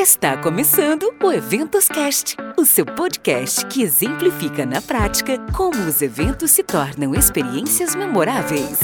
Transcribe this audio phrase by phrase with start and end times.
[0.00, 6.52] Está começando o Eventos Cast, o seu podcast que exemplifica na prática como os eventos
[6.52, 8.78] se tornam experiências memoráveis.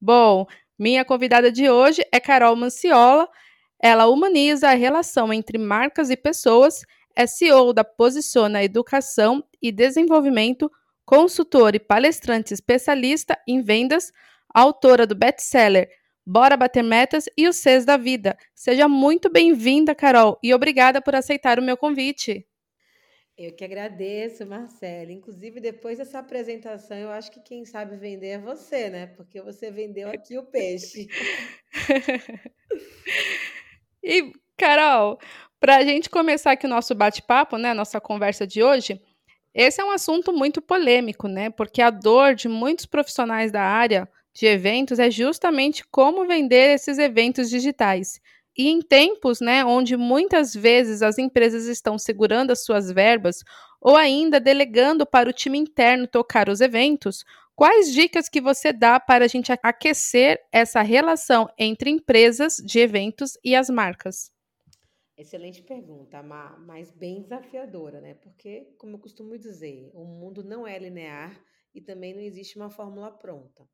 [0.00, 0.46] Bom,
[0.78, 3.28] minha convidada de hoje é Carol Manciola.
[3.82, 6.82] Ela humaniza a relação entre marcas e pessoas,
[7.16, 10.70] é CEO da Posiciona Educação e Desenvolvimento,
[11.04, 14.12] consultora e palestrante especialista em vendas,
[14.54, 15.88] autora do best-seller
[16.30, 18.36] Bora bater metas e os Cs da vida.
[18.54, 22.46] Seja muito bem-vinda, Carol, e obrigada por aceitar o meu convite.
[23.34, 25.10] Eu que agradeço, Marcela.
[25.10, 29.06] Inclusive, depois dessa apresentação, eu acho que quem sabe vender é você, né?
[29.06, 31.08] Porque você vendeu aqui o peixe.
[34.04, 35.18] e, Carol,
[35.58, 39.00] para a gente começar aqui o nosso bate-papo, né, nossa conversa de hoje,
[39.54, 41.48] esse é um assunto muito polêmico, né?
[41.48, 44.06] Porque a dor de muitos profissionais da área
[44.38, 48.20] de eventos é justamente como vender esses eventos digitais.
[48.56, 53.42] E em tempos, né, onde muitas vezes as empresas estão segurando as suas verbas
[53.80, 57.24] ou ainda delegando para o time interno tocar os eventos,
[57.56, 63.36] quais dicas que você dá para a gente aquecer essa relação entre empresas de eventos
[63.42, 64.30] e as marcas?
[65.16, 68.14] Excelente pergunta, mas bem desafiadora, né?
[68.14, 71.36] Porque, como eu costumo dizer, o mundo não é linear
[71.74, 73.66] e também não existe uma fórmula pronta.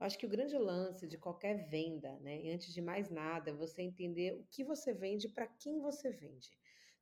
[0.00, 3.54] Eu acho que o grande lance de qualquer venda, né, antes de mais nada, é
[3.54, 6.50] você entender o que você vende para quem você vende.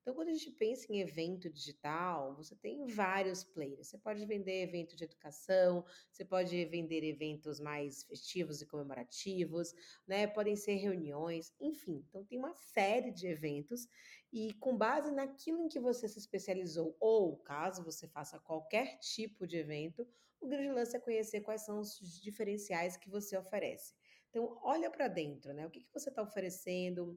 [0.02, 3.86] Então, quando a gente pensa em evento digital, você tem vários players.
[3.86, 9.72] Você pode vender evento de educação, você pode vender eventos mais festivos e comemorativos,
[10.04, 10.26] né?
[10.26, 12.04] Podem ser reuniões, enfim.
[12.08, 13.86] Então, tem uma série de eventos
[14.32, 19.46] e com base naquilo em que você se especializou, ou caso você faça qualquer tipo
[19.46, 20.04] de evento,
[20.40, 23.94] o grande lance é conhecer quais são os diferenciais que você oferece.
[24.30, 25.64] Então, olha para dentro, né?
[25.64, 27.16] O que, que você está oferecendo,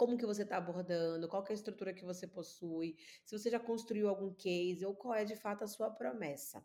[0.00, 3.60] como que você está abordando, qual é a estrutura que você possui, se você já
[3.60, 6.64] construiu algum case ou qual é de fato a sua promessa.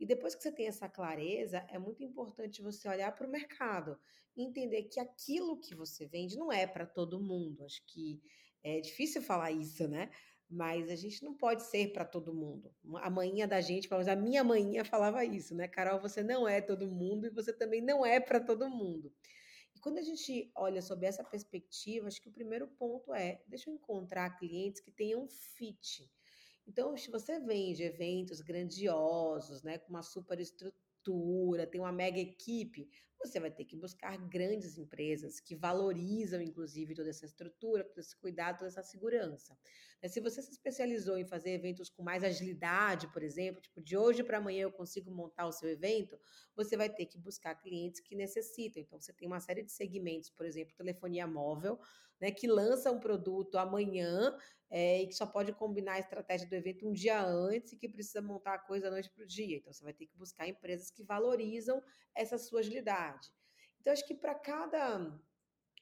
[0.00, 3.96] E depois que você tem essa clareza, é muito importante você olhar para o mercado
[4.36, 7.64] entender que aquilo que você vende não é para todo mundo.
[7.64, 8.20] Acho que
[8.64, 10.10] é difícil falar isso, né?
[10.50, 12.74] Mas a gente não pode ser para todo mundo.
[12.96, 15.68] A manhã da gente, pelo menos a minha manhã falava isso, né?
[15.68, 19.12] Carol, você não é todo mundo e você também não é para todo mundo.
[19.82, 23.74] Quando a gente olha sobre essa perspectiva, acho que o primeiro ponto é, deixa eu
[23.74, 26.08] encontrar clientes que tenham fit.
[26.64, 30.38] Então, se você vende eventos grandiosos, né, com uma super
[31.02, 36.94] estrutura, tem uma mega equipe, você vai ter que buscar grandes empresas que valorizam, inclusive,
[36.94, 39.56] toda essa estrutura, todo esse cuidado, toda essa segurança.
[40.02, 43.96] Né, se você se especializou em fazer eventos com mais agilidade, por exemplo, tipo, de
[43.96, 46.18] hoje para amanhã eu consigo montar o seu evento,
[46.56, 48.82] você vai ter que buscar clientes que necessitam.
[48.82, 51.78] Então, você tem uma série de segmentos, por exemplo, telefonia móvel,
[52.20, 54.36] né, que lança um produto amanhã
[54.74, 57.86] é, e que só pode combinar a estratégia do evento um dia antes e que
[57.86, 59.58] precisa montar a coisa da noite para o dia.
[59.58, 61.82] Então, você vai ter que buscar empresas que valorizam
[62.14, 63.28] essa sua agilidade.
[63.78, 65.20] Então, acho que para cada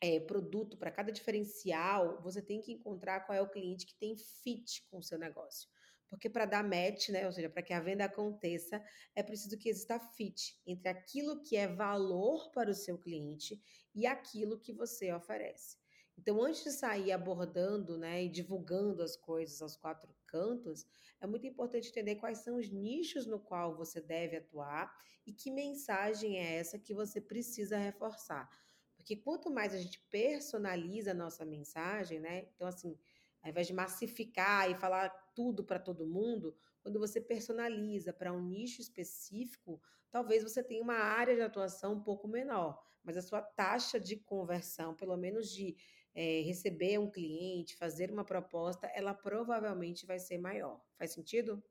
[0.03, 4.17] é, produto, para cada diferencial, você tem que encontrar qual é o cliente que tem
[4.17, 5.69] fit com o seu negócio.
[6.09, 8.82] Porque para dar match, né, ou seja, para que a venda aconteça,
[9.15, 13.62] é preciso que exista fit entre aquilo que é valor para o seu cliente
[13.94, 15.79] e aquilo que você oferece.
[16.20, 20.84] Então, antes de sair abordando né, e divulgando as coisas aos quatro cantos,
[21.19, 24.94] é muito importante entender quais são os nichos no qual você deve atuar
[25.26, 28.50] e que mensagem é essa que você precisa reforçar.
[28.94, 32.40] Porque quanto mais a gente personaliza a nossa mensagem, né?
[32.55, 32.99] Então, assim,
[33.43, 38.43] ao invés de massificar e falar tudo para todo mundo, quando você personaliza para um
[38.43, 39.81] nicho específico,
[40.11, 44.17] talvez você tenha uma área de atuação um pouco menor, mas a sua taxa de
[44.17, 45.75] conversão, pelo menos de
[46.15, 50.81] é, receber um cliente, fazer uma proposta, ela provavelmente vai ser maior.
[50.99, 51.62] Faz sentido?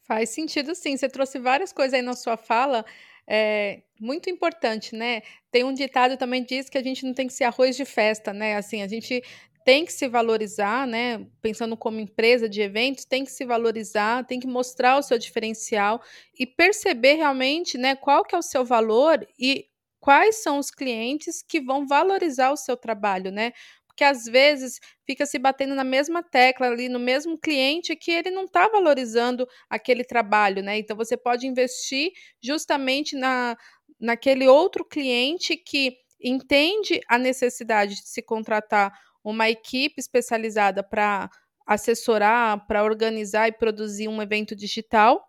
[0.00, 0.96] Faz sentido sim.
[0.96, 2.84] Você trouxe várias coisas aí na sua fala,
[3.26, 5.22] é, muito importante, né?
[5.50, 7.84] Tem um ditado também que diz que a gente não tem que ser arroz de
[7.84, 8.56] festa, né?
[8.56, 9.22] Assim, a gente
[9.64, 11.26] tem que se valorizar, né?
[11.42, 16.00] Pensando como empresa de eventos, tem que se valorizar, tem que mostrar o seu diferencial
[16.38, 19.66] e perceber realmente, né, qual que é o seu valor e
[20.06, 23.50] quais são os clientes que vão valorizar o seu trabalho, né?
[23.88, 28.30] Porque às vezes fica se batendo na mesma tecla ali, no mesmo cliente que ele
[28.30, 30.78] não está valorizando aquele trabalho, né?
[30.78, 33.56] Então você pode investir justamente na,
[33.98, 41.28] naquele outro cliente que entende a necessidade de se contratar uma equipe especializada para
[41.66, 45.20] assessorar, para organizar e produzir um evento digital,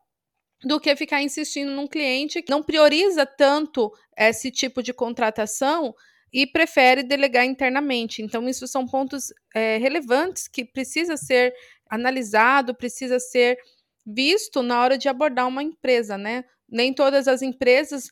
[0.64, 5.94] do que ficar insistindo num cliente que não prioriza tanto esse tipo de contratação
[6.34, 8.22] e prefere delegar internamente.
[8.22, 11.54] Então, isso são pontos é, relevantes que precisa ser
[11.90, 13.58] analisado, precisa ser
[14.06, 16.44] visto na hora de abordar uma empresa, né?
[16.70, 18.10] Nem todas as empresas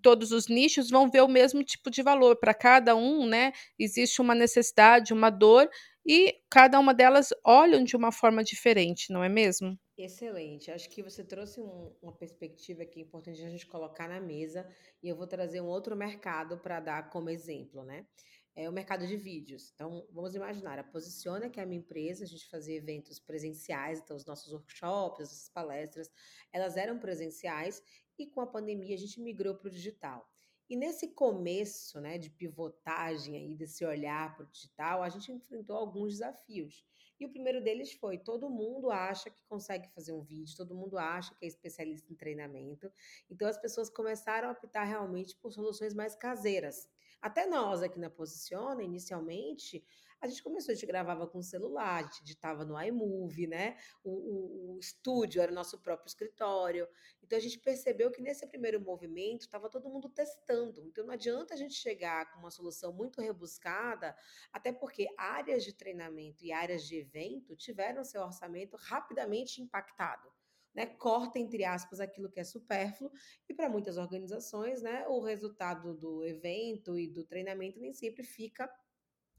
[0.00, 2.36] todos os nichos vão ver o mesmo tipo de valor.
[2.36, 5.68] Para cada um, né, existe uma necessidade, uma dor,
[6.06, 9.78] e cada uma delas olham de uma forma diferente, não é mesmo?
[10.04, 10.68] Excelente.
[10.72, 14.68] Acho que você trouxe um, uma perspectiva que é importante a gente colocar na mesa,
[15.00, 18.08] e eu vou trazer um outro mercado para dar como exemplo, né?
[18.56, 19.70] É o mercado de vídeos.
[19.72, 24.00] Então, vamos imaginar, a Posiciona, que é a minha empresa, a gente fazia eventos presenciais,
[24.00, 26.10] então os nossos workshops, as palestras,
[26.52, 27.80] elas eram presenciais
[28.18, 30.28] e com a pandemia a gente migrou para o digital.
[30.68, 35.76] E nesse começo, né, de pivotagem aí desse olhar para o digital, a gente enfrentou
[35.76, 36.84] alguns desafios.
[37.20, 40.98] E o primeiro deles foi: todo mundo acha que consegue fazer um vídeo, todo mundo
[40.98, 42.90] acha que é especialista em treinamento.
[43.30, 46.88] Então as pessoas começaram a optar realmente por soluções mais caseiras.
[47.20, 49.84] Até nós aqui na Posiciona, inicialmente,
[50.22, 53.76] a gente começou, a gente gravava com celular, a gente editava no iMovie, né?
[54.04, 56.86] O, o, o estúdio era o nosso próprio escritório.
[57.20, 60.86] Então a gente percebeu que nesse primeiro movimento estava todo mundo testando.
[60.86, 64.16] Então não adianta a gente chegar com uma solução muito rebuscada,
[64.52, 70.32] até porque áreas de treinamento e áreas de evento tiveram seu orçamento rapidamente impactado.
[70.74, 73.12] Né, corta, entre aspas, aquilo que é supérfluo,
[73.46, 78.66] e para muitas organizações, né, o resultado do evento e do treinamento nem sempre fica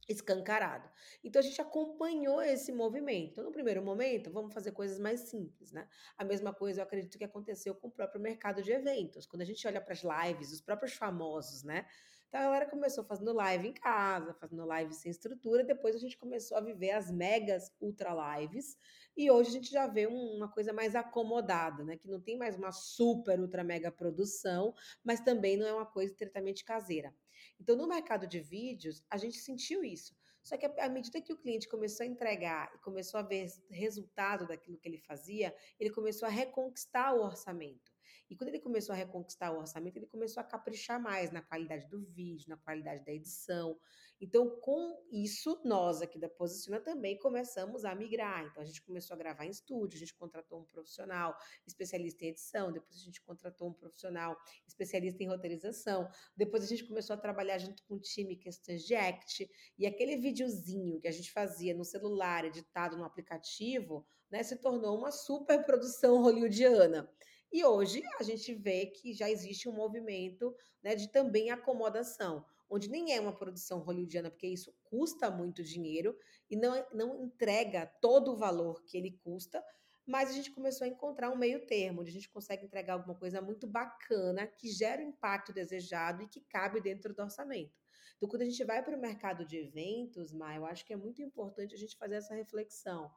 [0.08, 0.90] escancarado.
[1.24, 3.32] Então a gente acompanhou esse movimento.
[3.32, 5.88] Então, no primeiro momento, vamos fazer coisas mais simples, né?
[6.18, 9.26] A mesma coisa eu acredito que aconteceu com o próprio mercado de eventos.
[9.26, 11.86] Quando a gente olha para as lives, os próprios famosos, né?
[12.34, 16.18] Então a galera começou fazendo live em casa, fazendo live sem estrutura, depois a gente
[16.18, 18.76] começou a viver as megas ultra lives,
[19.16, 21.96] e hoje a gente já vê um, uma coisa mais acomodada, né?
[21.96, 24.74] Que não tem mais uma super ultra mega produção,
[25.04, 27.14] mas também não é uma coisa estritamente caseira.
[27.60, 30.16] Então, no mercado de vídeos, a gente sentiu isso.
[30.44, 34.46] Só que à medida que o cliente começou a entregar e começou a ver resultado
[34.46, 37.93] daquilo que ele fazia, ele começou a reconquistar o orçamento.
[38.34, 41.86] E quando ele começou a reconquistar o orçamento, ele começou a caprichar mais na qualidade
[41.86, 43.78] do vídeo, na qualidade da edição.
[44.20, 48.44] Então, com isso, nós aqui da Posiciona também começamos a migrar.
[48.46, 51.38] Então, a gente começou a gravar em estúdio, a gente contratou um profissional
[51.68, 54.36] especialista em edição, depois a gente contratou um profissional
[54.68, 58.96] especialista em roteirização, depois a gente começou a trabalhar junto com o time questões de
[58.96, 64.56] act, e aquele videozinho que a gente fazia no celular, editado no aplicativo, né, se
[64.56, 67.08] tornou uma super produção hollywoodiana.
[67.54, 72.90] E hoje a gente vê que já existe um movimento né, de também acomodação, onde
[72.90, 76.18] nem é uma produção hollywoodiana, porque isso custa muito dinheiro
[76.50, 79.64] e não, não entrega todo o valor que ele custa,
[80.04, 83.14] mas a gente começou a encontrar um meio termo, onde a gente consegue entregar alguma
[83.14, 87.72] coisa muito bacana, que gera o impacto desejado e que cabe dentro do orçamento.
[88.18, 90.98] Então, quando a gente vai para o mercado de eventos, Maia, eu acho que é
[90.98, 93.12] muito importante a gente fazer essa reflexão.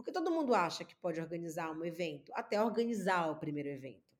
[0.00, 4.10] Porque todo mundo acha que pode organizar um evento, até organizar o primeiro evento.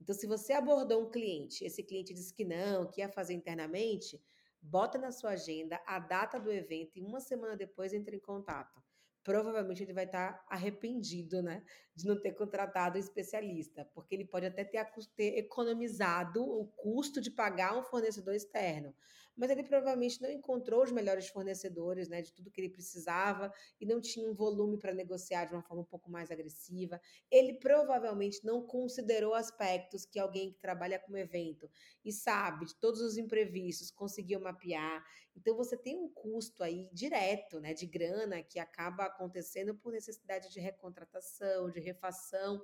[0.00, 4.20] Então, se você abordou um cliente, esse cliente disse que não, que ia fazer internamente,
[4.60, 8.82] bota na sua agenda a data do evento e uma semana depois entre em contato.
[9.22, 11.64] Provavelmente ele vai estar arrependido, né,
[11.94, 17.20] de não ter contratado um especialista, porque ele pode até ter, ter economizado o custo
[17.20, 18.92] de pagar um fornecedor externo,
[19.38, 23.86] mas ele provavelmente não encontrou os melhores fornecedores, né, de tudo que ele precisava e
[23.86, 27.00] não tinha um volume para negociar de uma forma um pouco mais agressiva.
[27.30, 31.70] Ele provavelmente não considerou aspectos que alguém que trabalha com evento
[32.04, 35.04] e sabe de todos os imprevistos conseguiu mapear.
[35.36, 40.50] Então você tem um custo aí direto, né, de grana que acaba acontecendo por necessidade
[40.50, 42.60] de recontratação, de refação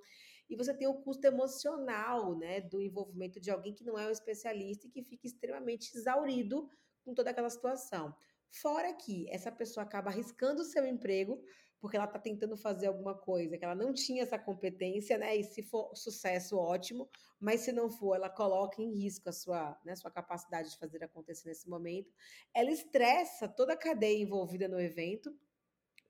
[0.49, 4.11] e você tem o custo emocional, né, do envolvimento de alguém que não é um
[4.11, 6.69] especialista e que fica extremamente exaurido
[7.05, 8.15] com toda aquela situação.
[8.51, 11.43] Fora que essa pessoa acaba arriscando o seu emprego
[11.85, 15.37] porque ela está tentando fazer alguma coisa que ela não tinha essa competência, né?
[15.37, 17.07] E se for sucesso, ótimo,
[17.39, 21.05] mas se não for, ela coloca em risco a sua, né, sua capacidade de fazer
[21.05, 22.11] acontecer nesse momento.
[22.55, 25.39] Ela estressa toda a cadeia envolvida no evento,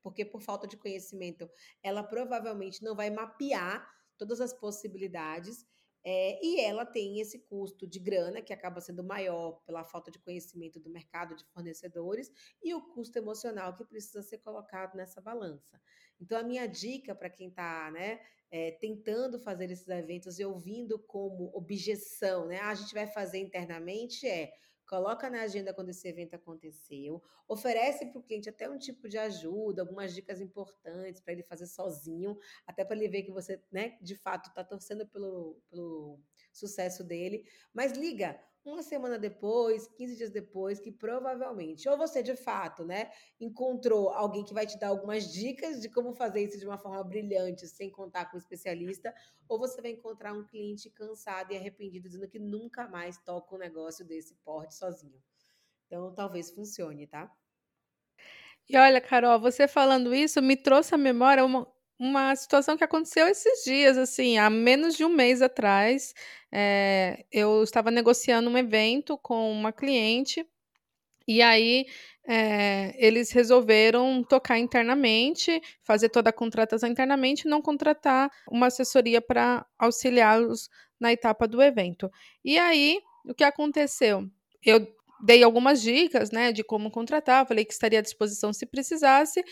[0.01, 1.49] porque por falta de conhecimento,
[1.83, 3.85] ela provavelmente não vai mapear
[4.17, 5.65] todas as possibilidades.
[6.07, 10.19] É, e ela tem esse custo de grana, que acaba sendo maior pela falta de
[10.19, 12.31] conhecimento do mercado de fornecedores,
[12.63, 15.81] e o custo emocional que precisa ser colocado nessa balança.
[16.21, 18.19] Então, a minha dica para quem está né,
[18.51, 22.59] é, tentando fazer esses eventos e ouvindo como objeção, né?
[22.59, 24.53] Ah, a gente vai fazer internamente, é
[24.87, 29.17] coloca na agenda quando esse evento aconteceu, oferece para o cliente até um tipo de
[29.17, 33.97] ajuda, algumas dicas importantes para ele fazer sozinho, até para ele ver que você, né,
[34.01, 36.19] de fato está torcendo pelo, pelo
[36.51, 37.47] sucesso dele.
[37.73, 43.11] Mas liga, uma semana depois, 15 dias depois, que provavelmente, ou você de fato, né,
[43.39, 47.03] encontrou alguém que vai te dar algumas dicas de como fazer isso de uma forma
[47.03, 49.13] brilhante, sem contar com um especialista,
[49.47, 53.59] ou você vai encontrar um cliente cansado e arrependido, dizendo que nunca mais toca um
[53.59, 55.21] negócio desse porte sozinho.
[55.85, 57.31] Então, talvez funcione, tá?
[58.67, 63.27] E olha, Carol, você falando isso me trouxe à memória uma, uma situação que aconteceu
[63.27, 66.13] esses dias, assim, há menos de um mês atrás.
[66.51, 70.45] É, eu estava negociando um evento com uma cliente
[71.27, 71.85] e aí
[72.27, 79.21] é, eles resolveram tocar internamente, fazer toda a contratação internamente, e não contratar uma assessoria
[79.21, 82.09] para auxiliá-los na etapa do evento.
[82.43, 84.29] E aí, o que aconteceu?
[84.63, 84.87] Eu
[85.23, 89.43] dei algumas dicas, né, de como contratar, falei que estaria à disposição se precisasse,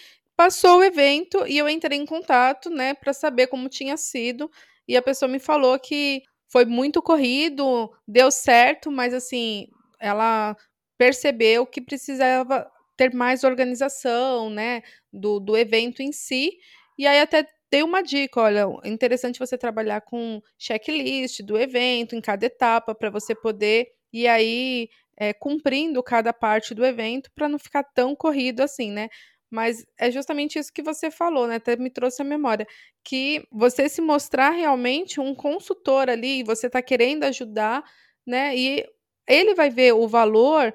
[0.43, 4.51] Passou o evento e eu entrei em contato, né, para saber como tinha sido.
[4.85, 9.67] E a pessoa me falou que foi muito corrido, deu certo, mas assim,
[10.01, 10.53] ela
[10.97, 14.81] percebeu que precisava ter mais organização, né,
[15.13, 16.51] do, do evento em si.
[16.99, 22.17] E aí até dei uma dica, olha, é interessante você trabalhar com checklist do evento
[22.17, 27.47] em cada etapa para você poder ir aí é, cumprindo cada parte do evento para
[27.47, 29.09] não ficar tão corrido assim, né?
[29.53, 31.57] Mas é justamente isso que você falou, né?
[31.57, 32.65] Até me trouxe a memória.
[33.03, 37.83] Que você se mostrar realmente um consultor ali, você está querendo ajudar,
[38.25, 38.57] né?
[38.57, 38.83] E
[39.27, 40.73] ele vai ver o valor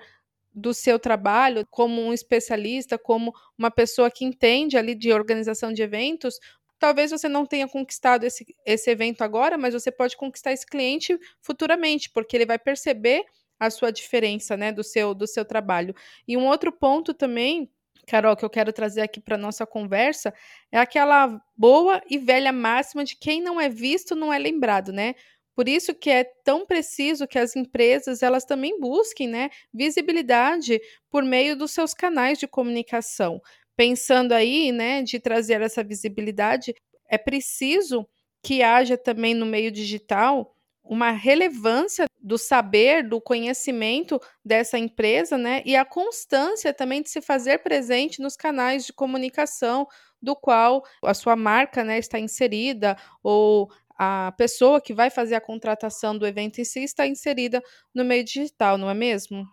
[0.55, 5.83] do seu trabalho como um especialista, como uma pessoa que entende ali de organização de
[5.83, 6.39] eventos.
[6.79, 11.19] Talvez você não tenha conquistado esse, esse evento agora, mas você pode conquistar esse cliente
[11.43, 13.25] futuramente, porque ele vai perceber
[13.59, 15.93] a sua diferença, né, do seu do seu trabalho.
[16.29, 17.69] E um outro ponto também
[18.09, 20.33] Carol, que eu quero trazer aqui para nossa conversa
[20.73, 25.15] é aquela boa e velha máxima de quem não é visto não é lembrado, né?
[25.55, 31.25] Por isso que é tão preciso que as empresas elas também busquem, né, visibilidade por
[31.25, 33.41] meio dos seus canais de comunicação.
[33.77, 36.75] Pensando aí, né, de trazer essa visibilidade,
[37.11, 38.09] é preciso
[38.43, 40.55] que haja também no meio digital
[40.89, 45.63] uma relevância do saber, do conhecimento dessa empresa, né?
[45.67, 49.87] E a constância também de se fazer presente nos canais de comunicação
[50.21, 55.41] do qual a sua marca, né, está inserida ou a pessoa que vai fazer a
[55.41, 57.63] contratação do evento em si está inserida
[57.95, 59.47] no meio digital, não é mesmo?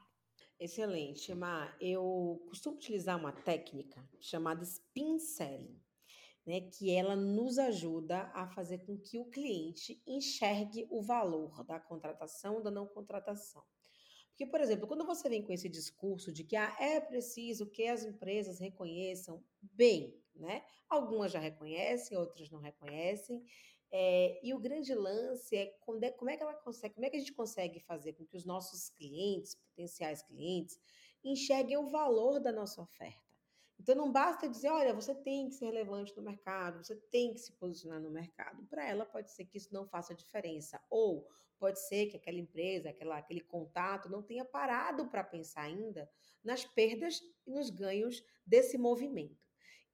[0.60, 1.76] Excelente, Mar.
[1.82, 5.85] Eu costumo utilizar uma técnica chamada spin selling
[6.46, 11.80] né, que ela nos ajuda a fazer com que o cliente enxergue o valor da
[11.80, 13.64] contratação da não contratação.
[14.30, 17.88] Porque, por exemplo, quando você vem com esse discurso de que ah, é preciso que
[17.88, 20.62] as empresas reconheçam bem, né?
[20.90, 23.44] Algumas já reconhecem, outras não reconhecem.
[23.92, 25.74] É, e o grande lance é,
[26.04, 28.36] é como é que ela consegue, como é que a gente consegue fazer com que
[28.36, 30.78] os nossos clientes, potenciais clientes,
[31.24, 33.25] enxerguem o valor da nossa oferta.
[33.80, 37.40] Então não basta dizer, olha, você tem que ser relevante no mercado, você tem que
[37.40, 38.66] se posicionar no mercado.
[38.66, 41.28] Para ela pode ser que isso não faça diferença, ou
[41.60, 46.10] pode ser que aquela empresa, aquela, aquele contato não tenha parado para pensar ainda
[46.44, 49.46] nas perdas e nos ganhos desse movimento.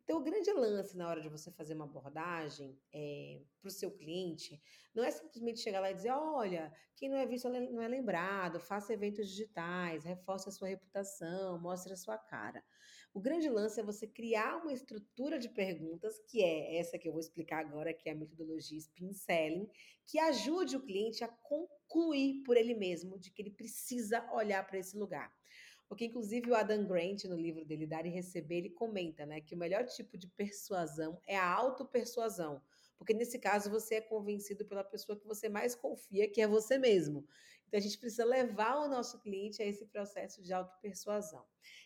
[0.04, 3.92] Então, o grande lance na hora de você fazer uma abordagem é, para o seu
[3.92, 4.62] cliente
[4.94, 8.60] não é simplesmente chegar lá e dizer: olha, quem não é visto não é lembrado,
[8.60, 12.64] faça eventos digitais, reforce a sua reputação, mostre a sua cara.
[13.14, 17.12] O grande lance é você criar uma estrutura de perguntas, que é essa que eu
[17.12, 19.70] vou explicar agora, que é a metodologia Spin Selling,
[20.06, 24.80] que ajude o cliente a concluir por ele mesmo de que ele precisa olhar para
[24.80, 25.30] esse lugar.
[25.90, 29.56] Porque, inclusive, o Adam Grant, no livro dele, Dar e Receber, ele comenta né, que
[29.56, 32.62] o melhor tipo de persuasão é a autopersuasão.
[32.98, 36.78] Porque, nesse caso, você é convencido pela pessoa que você mais confia, que é você
[36.78, 37.28] mesmo.
[37.72, 41.46] Então, a gente precisa levar o nosso cliente a esse processo de autopersuasão.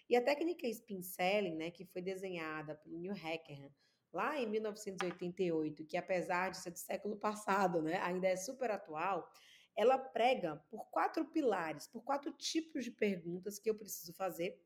[0.09, 3.71] E a técnica Spin Selling, né, que foi desenhada pelo Neil Hackerham,
[4.11, 9.31] lá em 1988, que apesar de ser do século passado, né, ainda é super atual,
[9.75, 14.59] ela prega por quatro pilares, por quatro tipos de perguntas que eu preciso fazer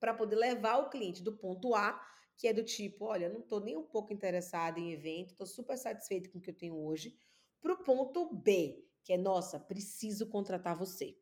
[0.00, 2.00] para poder levar o cliente do ponto A,
[2.38, 5.76] que é do tipo, olha, não estou nem um pouco interessada em evento, estou super
[5.76, 7.14] satisfeito com o que eu tenho hoje,
[7.60, 11.16] para o ponto B, que é, nossa, preciso contratar você.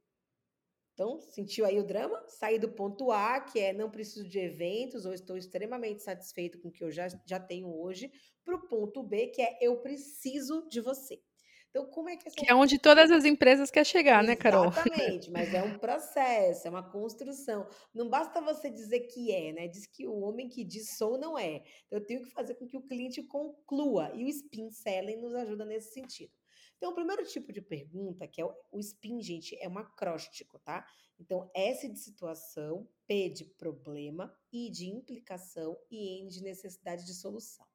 [0.92, 2.20] Então, sentiu aí o drama?
[2.26, 6.66] Sair do ponto A, que é não preciso de eventos, ou estou extremamente satisfeito com
[6.66, 8.10] o que eu já, já tenho hoje,
[8.44, 11.22] para o ponto B, que é eu preciso de você.
[11.70, 12.34] Então, como é que essa...
[12.34, 14.66] Que é onde todas as empresas querem chegar, Exatamente, né, Carol?
[14.66, 17.68] Exatamente, mas é um processo, é uma construção.
[17.94, 19.68] Não basta você dizer que é, né?
[19.68, 21.62] Diz que o homem que diz sou não é.
[21.86, 24.10] Então, eu tenho que fazer com que o cliente conclua.
[24.12, 26.32] E o spin selling nos ajuda nesse sentido.
[26.76, 30.86] Então, o primeiro tipo de pergunta, que é o spin, gente, é um acróstico, tá?
[31.18, 37.14] Então, S de situação, P de problema, I de implicação e N de necessidade de
[37.14, 37.66] solução.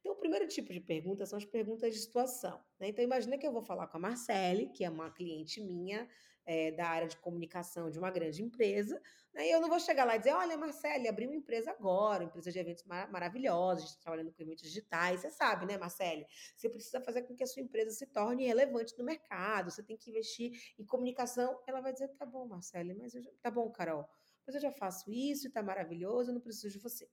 [0.00, 2.62] Então, o primeiro tipo de pergunta são as perguntas de situação.
[2.78, 2.88] Né?
[2.88, 6.08] Então, imagina que eu vou falar com a Marcele, que é uma cliente minha
[6.44, 9.00] é, da área de comunicação de uma grande empresa,
[9.32, 9.46] né?
[9.46, 12.28] e eu não vou chegar lá e dizer, olha, Marcele, abri uma empresa agora, uma
[12.28, 15.78] empresa de eventos mar maravilhosa, a gente está trabalhando com eventos digitais, você sabe, né,
[15.78, 16.26] Marcele?
[16.56, 19.96] Você precisa fazer com que a sua empresa se torne relevante no mercado, você tem
[19.96, 21.60] que investir em comunicação.
[21.66, 23.30] Ela vai dizer, tá bom, Marcele, mas já...
[23.40, 24.08] tá bom, Carol,
[24.46, 27.08] mas eu já faço isso, está maravilhoso, eu não preciso de você.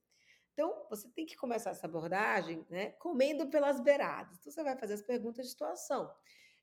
[0.60, 4.38] Então, você tem que começar essa abordagem, né, comendo pelas beiradas.
[4.40, 6.14] Então, você vai fazer as perguntas de situação.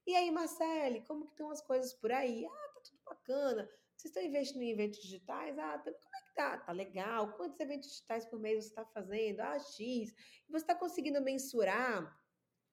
[0.07, 2.47] E aí, Marcele, como que estão as coisas por aí?
[2.47, 3.69] Ah, tá tudo bacana.
[3.97, 5.59] Vocês estão investindo em eventos digitais?
[5.59, 6.59] Ah, tá, como é que tá?
[6.59, 7.33] Tá legal.
[7.33, 9.41] Quantos eventos digitais por mês você está fazendo?
[9.41, 9.79] Ah, X.
[9.79, 10.15] E
[10.49, 12.17] você está conseguindo mensurar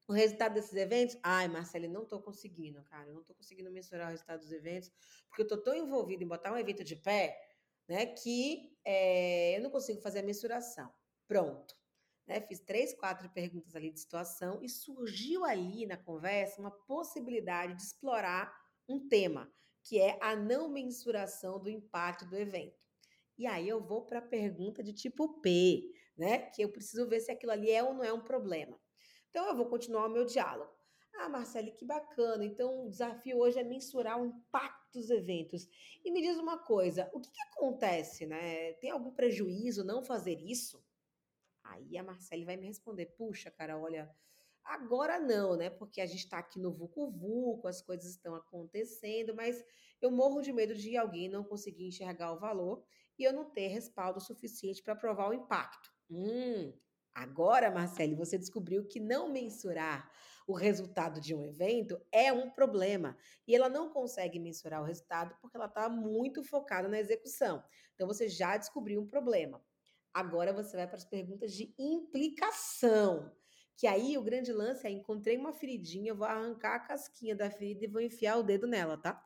[0.08, 1.18] o resultado desses eventos?
[1.24, 3.08] Ai, Marcele, não estou conseguindo, cara.
[3.08, 4.92] Eu não estou conseguindo mensurar o resultado dos eventos,
[5.28, 7.40] porque eu estou tão envolvido em botar um evento de pé,
[7.88, 10.94] né, que é, eu não consigo fazer a mensuração.
[11.28, 11.83] Pronto.
[12.28, 12.42] Né?
[12.42, 17.84] Fiz três, quatro perguntas ali de situação e surgiu ali na conversa uma possibilidade de
[17.84, 18.54] explorar
[18.88, 19.52] um tema,
[19.84, 22.82] que é a não mensuração do impacto do evento.
[23.38, 26.50] E aí eu vou para a pergunta de tipo P, né?
[26.52, 28.80] Que eu preciso ver se aquilo ali é ou não é um problema.
[29.30, 30.72] Então eu vou continuar o meu diálogo.
[31.16, 32.46] Ah, Marcele, que bacana.
[32.46, 35.68] Então o desafio hoje é mensurar o impacto dos eventos.
[36.04, 38.74] E me diz uma coisa, o que, que acontece, né?
[38.74, 40.84] Tem algum prejuízo não fazer isso?
[41.74, 44.10] Aí a Marcele vai me responder: puxa, cara, olha,
[44.64, 45.70] agora não, né?
[45.70, 49.64] Porque a gente está aqui no Vucu Vucu, as coisas estão acontecendo, mas
[50.02, 52.84] eu morro de medo de alguém não conseguir enxergar o valor
[53.18, 55.92] e eu não ter respaldo suficiente para provar o impacto.
[56.10, 56.74] Hum,
[57.14, 60.12] agora, Marcele, você descobriu que não mensurar
[60.46, 63.18] o resultado de um evento é um problema.
[63.48, 67.64] E ela não consegue mensurar o resultado porque ela está muito focada na execução.
[67.96, 69.64] Então, você já descobriu um problema.
[70.14, 73.32] Agora você vai para as perguntas de implicação.
[73.76, 77.86] Que aí o grande lance é: encontrei uma feridinha, vou arrancar a casquinha da ferida
[77.86, 79.24] e vou enfiar o dedo nela, tá?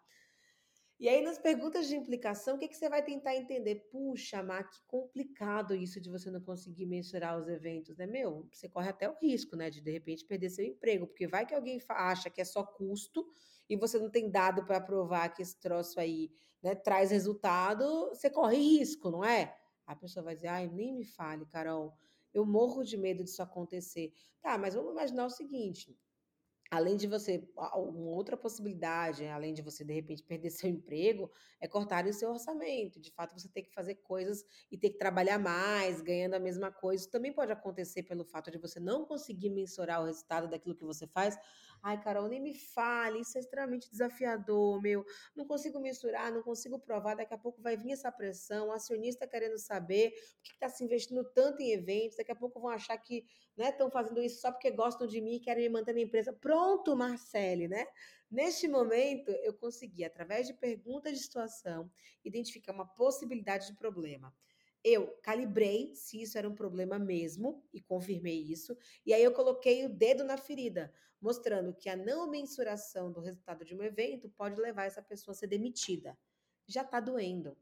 [0.99, 3.87] E aí, nas perguntas de implicação, o que, que você vai tentar entender?
[3.91, 8.07] Puxa, Mar, que complicado isso de você não conseguir mensurar os eventos, né?
[8.07, 9.69] Meu, você corre até o risco, né?
[9.69, 13.23] De de repente perder seu emprego, porque vai que alguém acha que é só custo
[13.69, 16.31] e você não tem dado para provar que esse troço aí
[16.63, 19.55] né, traz resultado, você corre risco, não é?
[19.87, 21.97] A pessoa vai dizer, ai, nem me fale, Carol,
[22.33, 24.13] eu morro de medo disso acontecer.
[24.41, 25.97] Tá, mas vamos imaginar o seguinte:
[26.69, 31.67] além de você, uma outra possibilidade, além de você de repente perder seu emprego, é
[31.67, 32.99] cortar o seu orçamento.
[32.99, 36.71] De fato, você tem que fazer coisas e ter que trabalhar mais, ganhando a mesma
[36.71, 37.03] coisa.
[37.03, 40.85] Isso também pode acontecer pelo fato de você não conseguir mensurar o resultado daquilo que
[40.85, 41.37] você faz.
[41.81, 45.05] Ai, Carol, nem me fale, isso é extremamente desafiador, meu.
[45.35, 47.15] Não consigo mensurar, não consigo provar.
[47.15, 50.83] Daqui a pouco vai vir essa pressão, o acionista querendo saber por que está se
[50.83, 52.17] investindo tanto em eventos.
[52.17, 53.25] Daqui a pouco vão achar que
[53.57, 56.31] estão né, fazendo isso só porque gostam de mim e querem me manter na empresa.
[56.33, 57.85] Pronto, Marcele, né?
[58.29, 61.89] Neste momento, eu consegui, através de perguntas de situação,
[62.23, 64.33] identificar uma possibilidade de problema.
[64.83, 68.77] eu calibrei se isso era um problema mesmo e confirmei isso.
[69.05, 73.65] E aí eu coloquei o dedo na ferida, mostrando que a não mensuração do resultado
[73.65, 76.17] de um evento pode levar essa pessoa a ser demitida.
[76.67, 77.57] Já está doendo.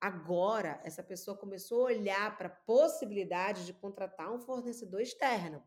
[0.00, 5.62] Agora, essa pessoa começou a olhar para a possibilidade de contratar um fornecedor externo.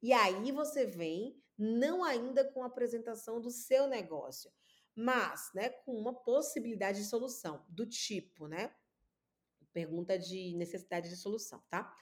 [0.00, 4.52] E aí você vem, não ainda com a apresentação do seu negócio,
[4.94, 8.74] mas né, com uma possibilidade de solução, do tipo, né?
[9.72, 11.92] Pergunta de necessidade de solução, tá?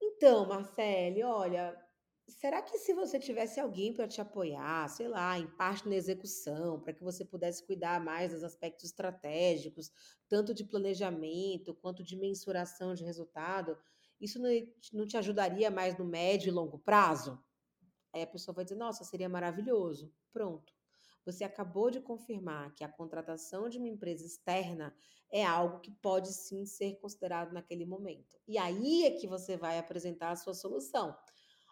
[0.00, 1.76] Então, Marcele, olha,
[2.28, 6.80] será que se você tivesse alguém para te apoiar, sei lá, em parte na execução,
[6.80, 9.90] para que você pudesse cuidar mais dos aspectos estratégicos,
[10.28, 13.76] tanto de planejamento quanto de mensuração de resultado,
[14.20, 14.40] isso
[14.92, 17.42] não te ajudaria mais no médio e longo prazo?
[18.12, 20.12] Aí a pessoa vai dizer: Nossa, seria maravilhoso.
[20.32, 20.72] Pronto.
[21.24, 24.94] Você acabou de confirmar que a contratação de uma empresa externa
[25.30, 28.36] é algo que pode sim ser considerado naquele momento.
[28.46, 31.14] E aí é que você vai apresentar a sua solução.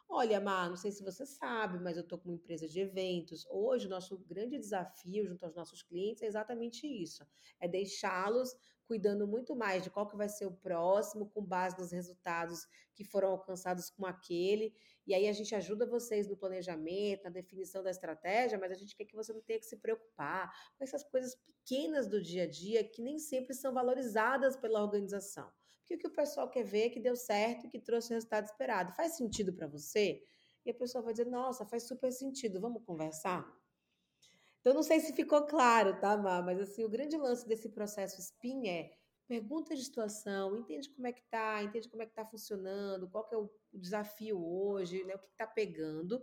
[0.08, 3.44] Olha, Mar, não sei se você sabe, mas eu estou com uma empresa de eventos.
[3.50, 7.26] Hoje, o nosso grande desafio junto aos nossos clientes é exatamente isso:
[7.60, 11.90] é deixá-los cuidando muito mais de qual que vai ser o próximo, com base nos
[11.90, 14.72] resultados que foram alcançados com aquele.
[15.04, 18.94] E aí a gente ajuda vocês no planejamento, na definição da estratégia, mas a gente
[18.94, 22.46] quer que você não tenha que se preocupar com essas coisas pequenas do dia a
[22.46, 25.52] dia que nem sempre são valorizadas pela organização.
[25.87, 28.14] Porque o que o pessoal quer ver é que deu certo e que trouxe o
[28.14, 28.92] resultado esperado.
[28.92, 30.20] Faz sentido para você?
[30.64, 33.46] E a pessoa vai dizer: Nossa, faz super sentido, vamos conversar?
[34.61, 36.42] Então, não sei se ficou claro, tá, Má?
[36.42, 41.12] Mas assim, o grande lance desse processo SPIN é pergunta de situação, entende como é
[41.12, 45.14] que tá, entende como é que tá funcionando, qual que é o desafio hoje, né?
[45.14, 46.20] O que está pegando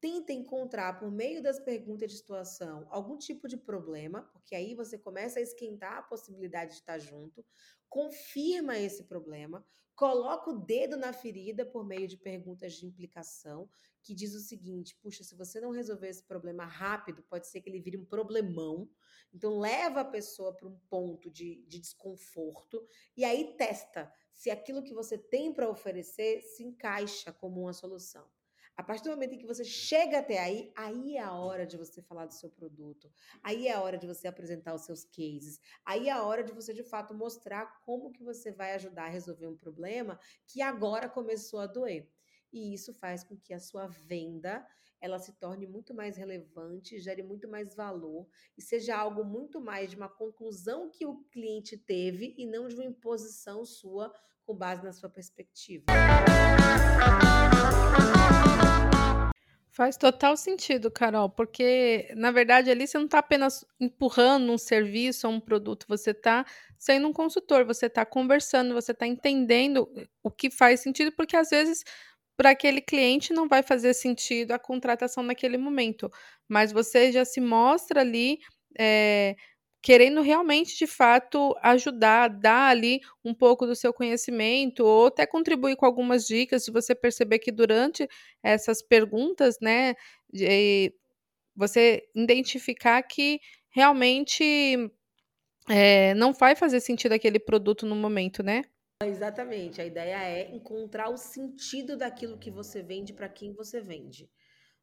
[0.00, 4.96] tenta encontrar, por meio das perguntas de situação, algum tipo de problema, porque aí você
[4.96, 7.44] começa a esquentar a possibilidade de estar junto,
[7.88, 13.68] confirma esse problema, coloca o dedo na ferida por meio de perguntas de implicação,
[14.02, 17.68] que diz o seguinte: puxa, se você não resolver esse problema rápido, pode ser que
[17.68, 18.88] ele vire um problemão.
[19.34, 24.82] Então, leva a pessoa para um ponto de, de desconforto e aí testa se aquilo
[24.82, 28.26] que você tem para oferecer se encaixa como uma solução.
[28.78, 31.76] A partir do momento em que você chega até aí, aí é a hora de
[31.76, 33.10] você falar do seu produto.
[33.42, 35.60] Aí é a hora de você apresentar os seus cases.
[35.84, 39.08] Aí é a hora de você de fato mostrar como que você vai ajudar a
[39.08, 42.08] resolver um problema que agora começou a doer.
[42.52, 44.64] E isso faz com que a sua venda
[45.00, 49.90] ela se torne muito mais relevante, gere muito mais valor e seja algo muito mais
[49.90, 54.12] de uma conclusão que o cliente teve e não de uma imposição sua
[54.44, 55.84] com base na sua perspectiva.
[59.70, 65.28] Faz total sentido, Carol, porque na verdade ali você não está apenas empurrando um serviço
[65.28, 66.44] ou um produto, você está
[66.76, 69.88] sendo um consultor, você está conversando, você está entendendo
[70.20, 71.84] o que faz sentido, porque às vezes
[72.38, 76.10] para aquele cliente não vai fazer sentido a contratação naquele momento,
[76.48, 78.38] mas você já se mostra ali
[78.78, 79.36] é,
[79.82, 85.76] querendo realmente, de fato, ajudar, dar ali um pouco do seu conhecimento, ou até contribuir
[85.76, 88.08] com algumas dicas, se você perceber que durante
[88.42, 89.94] essas perguntas, né,
[90.32, 90.94] de,
[91.56, 94.90] você identificar que realmente
[95.68, 98.64] é, não vai fazer sentido aquele produto no momento, né?
[99.04, 99.80] Exatamente.
[99.80, 104.28] A ideia é encontrar o sentido daquilo que você vende para quem você vende.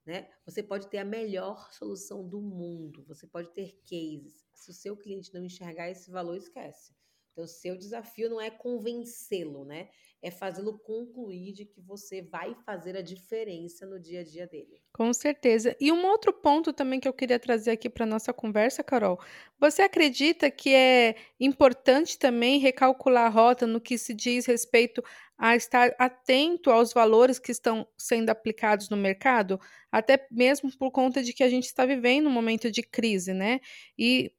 [0.05, 0.29] Né?
[0.45, 4.45] Você pode ter a melhor solução do mundo, você pode ter cases.
[4.53, 6.93] Se o seu cliente não enxergar esse valor, esquece.
[7.35, 9.89] Então, seu desafio não é convencê-lo, né?
[10.21, 14.81] É fazê-lo concluir de que você vai fazer a diferença no dia a dia dele.
[14.93, 15.75] Com certeza.
[15.81, 19.19] E um outro ponto também que eu queria trazer aqui para nossa conversa, Carol.
[19.59, 25.03] Você acredita que é importante também recalcular a rota no que se diz respeito
[25.37, 29.59] a estar atento aos valores que estão sendo aplicados no mercado,
[29.91, 33.59] até mesmo por conta de que a gente está vivendo um momento de crise, né?
[33.99, 34.31] E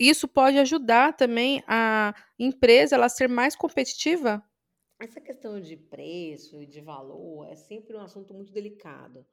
[0.00, 4.42] isso pode ajudar também a empresa ela ser mais competitiva?
[4.98, 9.26] Essa questão de preço e de valor é sempre um assunto muito delicado,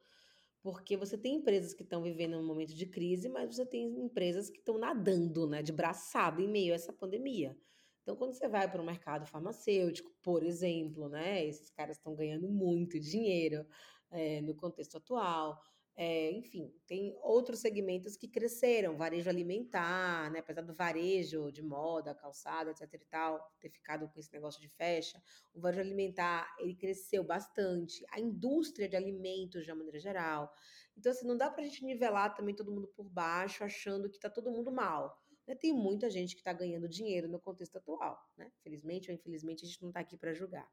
[0.62, 4.50] porque você tem empresas que estão vivendo um momento de crise, mas você tem empresas
[4.50, 7.56] que estão nadando, né, de braçada em meio a essa pandemia.
[8.02, 12.48] Então, quando você vai para o mercado farmacêutico, por exemplo, né, esses caras estão ganhando
[12.48, 13.66] muito dinheiro
[14.10, 15.60] é, no contexto atual.
[16.00, 20.38] É, enfim, tem outros segmentos que cresceram, varejo alimentar, né?
[20.38, 24.68] Apesar do varejo de moda, calçada, etc e tal, ter ficado com esse negócio de
[24.68, 25.20] fecha,
[25.52, 28.06] o varejo alimentar, ele cresceu bastante.
[28.12, 30.54] A indústria de alimentos, de uma maneira geral.
[30.96, 34.30] Então, assim, não dá pra gente nivelar também todo mundo por baixo, achando que tá
[34.30, 35.20] todo mundo mal.
[35.48, 35.56] Né?
[35.56, 38.52] Tem muita gente que está ganhando dinheiro no contexto atual, né?
[38.62, 40.70] Felizmente ou infelizmente, a gente não está aqui para julgar.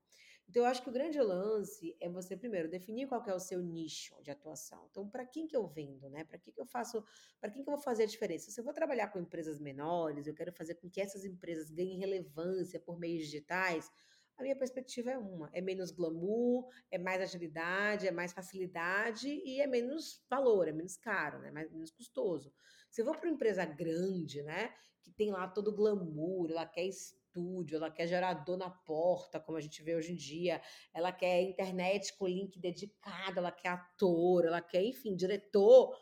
[0.47, 3.62] Então, eu acho que o grande lance é você, primeiro, definir qual é o seu
[3.62, 4.88] nicho de atuação.
[4.91, 6.23] Então, para quem que eu vendo, né?
[6.23, 7.03] Para que, que eu faço,
[7.41, 8.51] para quem que eu vou fazer a diferença?
[8.51, 11.97] Se eu vou trabalhar com empresas menores, eu quero fazer com que essas empresas ganhem
[11.97, 13.91] relevância por meios digitais,
[14.38, 19.62] a minha perspectiva é uma: é menos glamour, é mais agilidade, é mais facilidade e
[19.62, 21.51] é menos valor, é menos caro, né?
[21.51, 22.53] Mais, menos custoso.
[22.89, 26.86] Se eu vou para uma empresa grande, né, que tem lá todo glamour, ela quer
[27.35, 30.61] estúdio, ela quer gerador na porta, como a gente vê hoje em dia,
[30.93, 35.95] ela quer internet com link dedicado, ela quer ator, ela quer, enfim, diretor.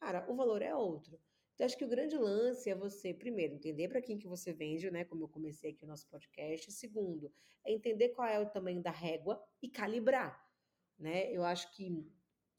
[0.00, 1.18] Cara, o valor é outro.
[1.54, 4.90] Então, acho que o grande lance é você, primeiro, entender para quem que você vende,
[4.90, 5.04] né?
[5.04, 6.72] Como eu comecei aqui o nosso podcast.
[6.72, 7.32] Segundo,
[7.64, 10.42] é entender qual é o tamanho da régua e calibrar,
[10.98, 11.30] né?
[11.30, 12.10] Eu acho que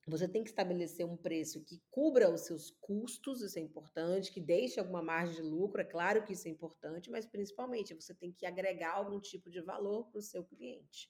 [0.08, 4.42] você tem que estabelecer um preço que cubra os seus custos, isso é importante, que
[4.42, 8.32] deixe alguma margem de lucro, é claro que isso é importante, mas principalmente você tem
[8.32, 11.10] que agregar algum tipo de valor para o seu cliente.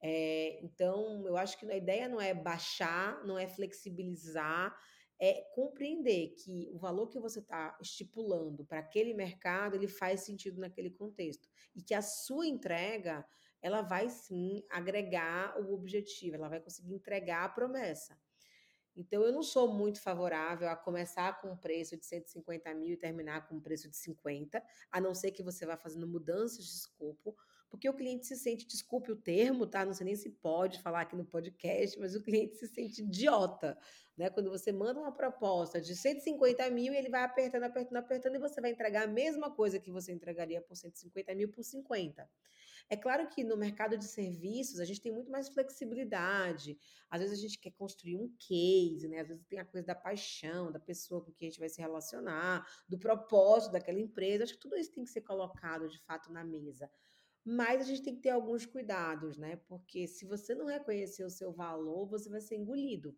[0.00, 4.76] É, então, eu acho que a ideia não é baixar, não é flexibilizar,
[5.20, 10.60] é compreender que o valor que você está estipulando para aquele mercado ele faz sentido
[10.60, 13.26] naquele contexto e que a sua entrega
[13.60, 18.18] ela vai sim agregar o objetivo, ela vai conseguir entregar a promessa.
[18.98, 22.96] Então, eu não sou muito favorável a começar com um preço de 150 mil e
[22.96, 26.72] terminar com um preço de 50, a não ser que você vá fazendo mudanças de
[26.72, 27.36] escopo,
[27.70, 29.84] porque o cliente se sente, desculpe o termo, tá?
[29.84, 33.78] Não sei nem se pode falar aqui no podcast, mas o cliente se sente idiota,
[34.16, 34.30] né?
[34.30, 38.38] Quando você manda uma proposta de 150 mil e ele vai apertando, apertando, apertando, e
[38.38, 42.28] você vai entregar a mesma coisa que você entregaria por 150 mil por 50.
[42.90, 46.78] É claro que no mercado de serviços a gente tem muito mais flexibilidade.
[47.10, 49.20] Às vezes a gente quer construir um case, né?
[49.20, 51.80] Às vezes tem a coisa da paixão, da pessoa com quem a gente vai se
[51.80, 54.44] relacionar, do propósito daquela empresa.
[54.44, 56.90] Acho que tudo isso tem que ser colocado de fato na mesa.
[57.44, 59.56] Mas a gente tem que ter alguns cuidados, né?
[59.68, 63.14] Porque se você não reconhecer o seu valor, você vai ser engolido.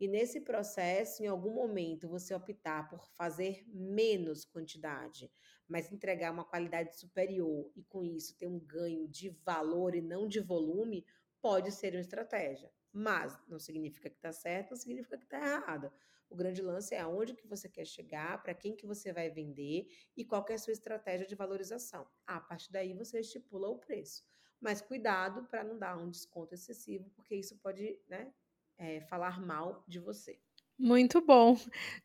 [0.00, 5.30] E nesse processo, em algum momento, você optar por fazer menos quantidade,
[5.68, 10.26] mas entregar uma qualidade superior e com isso ter um ganho de valor e não
[10.26, 11.04] de volume,
[11.40, 12.72] pode ser uma estratégia.
[12.92, 15.92] Mas não significa que está certo, não significa que está errado.
[16.30, 19.88] O grande lance é aonde que você quer chegar, para quem que você vai vender
[20.16, 22.06] e qual é a sua estratégia de valorização.
[22.26, 24.24] a partir daí você estipula o preço.
[24.60, 28.32] Mas cuidado para não dar um desconto excessivo, porque isso pode né,
[28.76, 30.40] é, falar mal de você.
[30.78, 31.56] Muito bom.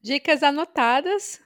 [0.01, 1.39] Dicas anotadas.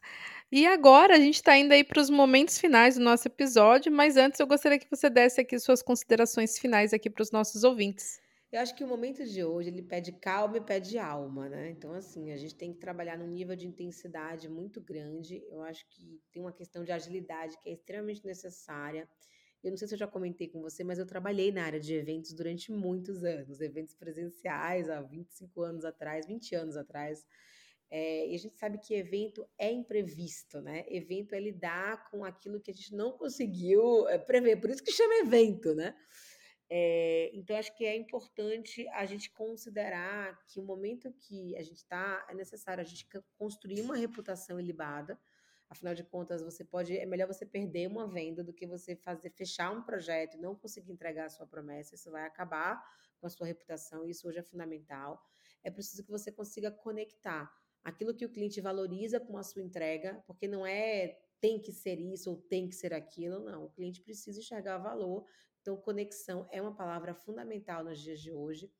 [0.49, 4.15] E agora a gente está indo aí para os momentos finais do nosso episódio, mas
[4.15, 8.21] antes eu gostaria que você desse aqui suas considerações finais aqui para os nossos ouvintes.
[8.49, 11.69] Eu acho que o momento de hoje ele pede calma e pede alma, né?
[11.69, 15.43] Então, assim, a gente tem que trabalhar num nível de intensidade muito grande.
[15.49, 19.05] Eu acho que tem uma questão de agilidade que é extremamente necessária.
[19.63, 21.93] Eu não sei se eu já comentei com você, mas eu trabalhei na área de
[21.93, 27.25] eventos durante muitos anos, eventos presenciais há 25 anos atrás, 20 anos atrás.
[27.89, 30.85] É, e a gente sabe que evento é imprevisto, né?
[30.89, 34.91] Evento é lidar com aquilo que a gente não conseguiu é, prever, por isso que
[34.91, 35.95] chama evento, né?
[36.69, 41.77] É, então, acho que é importante a gente considerar que o momento que a gente
[41.77, 45.17] está, é necessário a gente construir uma reputação ilibada.
[45.69, 46.97] Afinal de contas, você pode.
[46.97, 50.55] É melhor você perder uma venda do que você fazer fechar um projeto e não
[50.55, 51.95] conseguir entregar a sua promessa.
[51.95, 52.81] Isso vai acabar
[53.19, 55.21] com a sua reputação, e isso hoje é fundamental.
[55.63, 57.51] É preciso que você consiga conectar
[57.83, 61.99] aquilo que o cliente valoriza com a sua entrega, porque não é tem que ser
[61.99, 63.65] isso ou tem que ser aquilo, não.
[63.65, 65.25] O cliente precisa enxergar valor
[65.67, 68.71] então, conexão é uma palavra fundamental nos dias de hoje.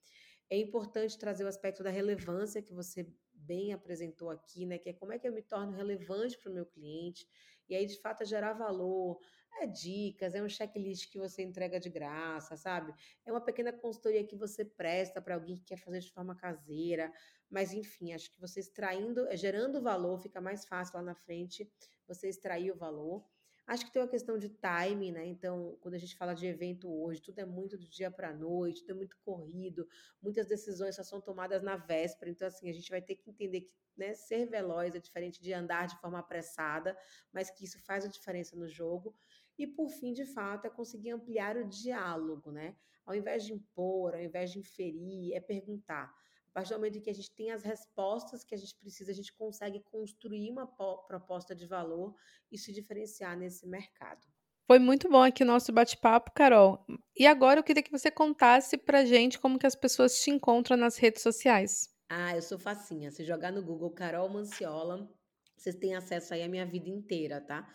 [0.49, 3.13] É importante trazer o aspecto da relevância que você
[3.47, 4.77] bem apresentou aqui, né?
[4.77, 7.27] Que é como é que eu me torno relevante para o meu cliente.
[7.69, 9.19] E aí, de fato, é gerar valor,
[9.61, 12.93] é dicas, é um checklist que você entrega de graça, sabe?
[13.25, 17.11] É uma pequena consultoria que você presta para alguém que quer fazer de forma caseira.
[17.49, 21.71] Mas, enfim, acho que você extraindo, gerando valor, fica mais fácil lá na frente
[22.07, 23.25] você extrair o valor.
[23.67, 25.25] Acho que tem uma questão de timing, né?
[25.25, 28.33] Então, quando a gente fala de evento hoje, tudo é muito do dia para a
[28.33, 29.85] noite, tudo é muito corrido,
[30.21, 32.31] muitas decisões só são tomadas na véspera.
[32.31, 35.51] Então, assim, a gente vai ter que entender que né, ser veloz é diferente de
[35.51, 36.97] andar de forma apressada,
[37.33, 39.13] mas que isso faz a diferença no jogo.
[39.57, 42.77] E, por fim, de fato, é conseguir ampliar o diálogo, né?
[43.05, 46.13] Ao invés de impor, ao invés de inferir, é perguntar
[46.57, 49.13] partir do momento em que a gente tem as respostas que a gente precisa, a
[49.13, 52.15] gente consegue construir uma proposta de valor
[52.51, 54.25] e se diferenciar nesse mercado.
[54.65, 56.83] Foi muito bom aqui o nosso bate-papo, Carol.
[57.15, 60.75] E agora eu queria que você contasse pra gente como que as pessoas te encontram
[60.75, 61.93] nas redes sociais.
[62.09, 63.11] Ah, eu sou facinha.
[63.11, 65.07] Se jogar no Google Carol Manciola,
[65.55, 67.71] vocês têm acesso aí à minha vida inteira, tá?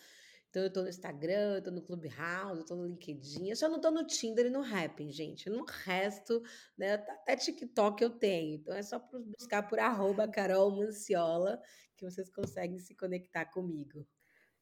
[0.52, 3.48] Então, eu tô no Instagram, eu tô no Clubhouse, eu tô no LinkedIn.
[3.48, 5.48] Eu só não tô no Tinder e no Happn, gente.
[5.48, 6.42] No resto,
[6.76, 6.92] né?
[6.92, 8.56] Até TikTok eu tenho.
[8.56, 8.98] Então, é só
[9.38, 11.58] buscar por arroba Carol Manciola
[11.96, 14.06] que vocês conseguem se conectar comigo.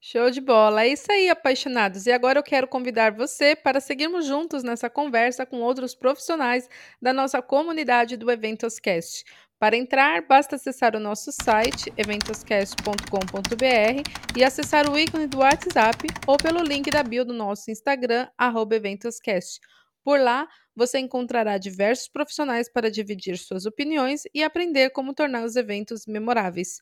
[0.00, 0.85] Show de bola!
[0.85, 2.07] É isso aí, apaixonados.
[2.07, 6.68] E agora eu quero convidar você para seguirmos juntos nessa conversa com outros profissionais
[7.03, 9.24] da nossa comunidade do Eventoscast.
[9.61, 16.38] Para entrar, basta acessar o nosso site eventoscast.com.br e acessar o ícone do WhatsApp ou
[16.38, 18.27] pelo link da bio do nosso Instagram,
[18.73, 19.61] eventoscast.
[20.03, 25.57] Por lá, você encontrará diversos profissionais para dividir suas opiniões e aprender como tornar os
[25.57, 26.79] eventos memoráveis.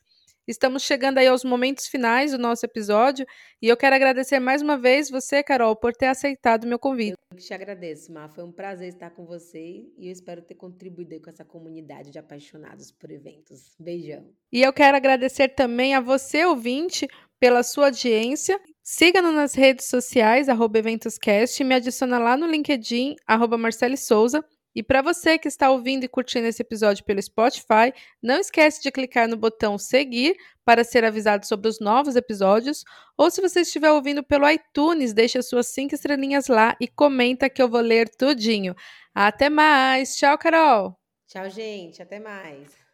[0.48, 3.26] Estamos chegando aí aos momentos finais do nosso episódio
[3.60, 7.12] e eu quero agradecer mais uma vez você, Carol, por ter aceitado o meu convite.
[7.30, 8.30] Eu te agradeço, Mar.
[8.30, 12.18] Foi um prazer estar com você e eu espero ter contribuído com essa comunidade de
[12.18, 13.74] apaixonados por eventos.
[13.78, 14.24] Beijão.
[14.50, 17.06] E eu quero agradecer também a você, ouvinte,
[17.38, 18.58] pela sua audiência.
[18.82, 24.42] Siga-nos nas redes sociais, arroba EventosCast, e me adiciona lá no LinkedIn, arroba Marcele Souza.
[24.78, 28.92] E para você que está ouvindo e curtindo esse episódio pelo Spotify, não esquece de
[28.92, 32.84] clicar no botão seguir para ser avisado sobre os novos episódios.
[33.16, 37.50] Ou se você estiver ouvindo pelo iTunes, deixe as suas cinco estrelinhas lá e comenta
[37.50, 38.72] que eu vou ler tudinho.
[39.12, 40.16] Até mais!
[40.16, 40.96] Tchau, Carol!
[41.26, 42.00] Tchau, gente!
[42.00, 42.87] Até mais!